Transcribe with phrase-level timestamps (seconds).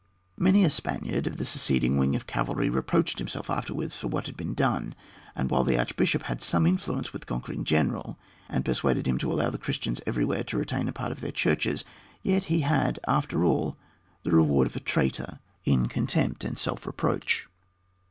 [0.35, 4.35] Many a Spaniard of the seceding wing of cavalry reproached himself afterwards for what had
[4.35, 4.95] been done;
[5.35, 8.17] and while the archbishop had some influence with the conquering general
[8.49, 11.85] and persuaded him to allow the Christians everywhere to retain a part of their churches,
[12.23, 13.77] yet he had, after all,
[14.23, 17.47] the reward of a traitor in contempt and self reproach.